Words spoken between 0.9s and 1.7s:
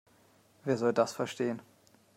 das verstehen?